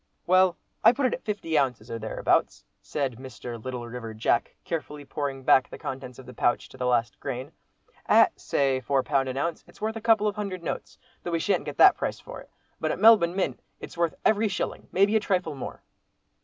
[0.25, 3.63] "Well—I put it at fifty ounces, or thereabouts," said Mr.
[3.63, 7.51] "Little River Jack," carefully pouring back the contents of the pouch, to the last grain;
[8.07, 11.37] "at, say four pound an ounce, it's worth a couple of hundred notes, though we
[11.39, 12.49] sha'n't get that price for it.
[12.79, 15.83] But at Melbourne mint, it's worth every shilling, maybe a trifle more."